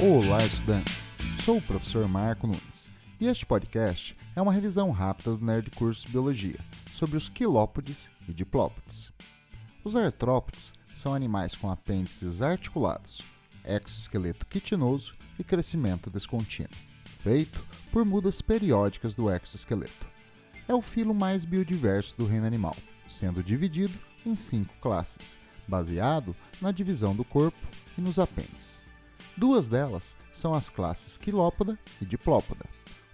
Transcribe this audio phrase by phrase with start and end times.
[0.00, 1.08] Olá, estudantes!
[1.44, 2.88] Sou o professor Marco Nunes
[3.20, 6.60] e este podcast é uma revisão rápida do Nerd Curso Biologia
[6.92, 9.10] sobre os quilópodes e diplópodes.
[9.82, 13.22] Os artrópodes são animais com apêndices articulados,
[13.64, 16.70] exoesqueleto quitinoso e crescimento descontínuo,
[17.18, 20.06] feito por mudas periódicas do exoesqueleto.
[20.68, 22.76] É o filo mais biodiverso do reino animal,
[23.08, 27.58] sendo dividido em cinco classes, baseado na divisão do corpo
[27.96, 28.86] e nos apêndices.
[29.38, 32.64] Duas delas são as classes quilópoda e diplópoda.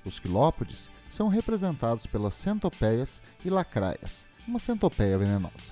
[0.06, 5.70] Os quilópodes são representados pelas centopeias e lacraias, uma centopeia venenosa.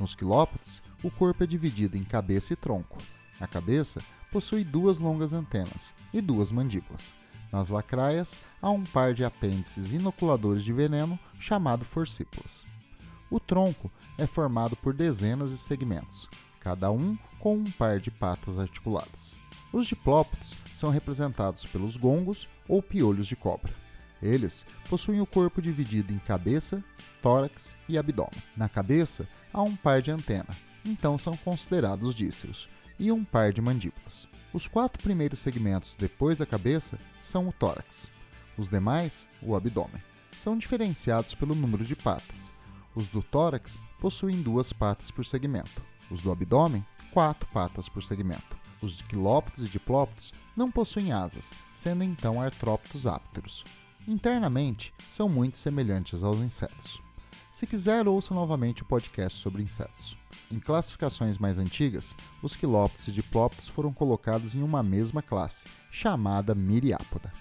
[0.00, 2.96] Nos quilópodes, o corpo é dividido em cabeça e tronco.
[3.38, 4.00] A cabeça
[4.32, 7.12] possui duas longas antenas e duas mandíbulas.
[7.52, 12.64] Nas lacraias, há um par de apêndices inoculadores de veneno chamado forcípulas.
[13.30, 16.26] O tronco é formado por dezenas de segmentos,
[16.64, 19.36] cada um com um par de patas articuladas.
[19.70, 23.74] Os diplópodes são representados pelos gongos ou piolhos de cobra.
[24.22, 26.82] Eles possuem o corpo dividido em cabeça,
[27.20, 28.42] tórax e abdômen.
[28.56, 30.48] Na cabeça há um par de antena,
[30.86, 32.66] então são considerados díceros,
[32.98, 34.26] e um par de mandíbulas.
[34.52, 38.10] Os quatro primeiros segmentos depois da cabeça são o tórax.
[38.56, 40.00] Os demais, o abdômen.
[40.42, 42.54] São diferenciados pelo número de patas.
[42.94, 45.82] Os do tórax possuem duas patas por segmento.
[46.10, 48.56] Os do abdômen, quatro patas por segmento.
[48.82, 53.64] Os quilópodes e diplópodes não possuem asas, sendo então artrópodos ápteros.
[54.06, 57.00] Internamente, são muito semelhantes aos insetos.
[57.50, 60.16] Se quiser, ouça novamente o podcast sobre insetos.
[60.50, 66.54] Em classificações mais antigas, os quilópodes e diplópodes foram colocados em uma mesma classe, chamada
[66.54, 67.32] Miriápoda.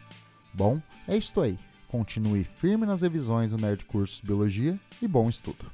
[0.53, 1.58] Bom, é isto aí.
[1.88, 5.72] Continue firme nas revisões do Nerd Cursos Biologia e bom estudo!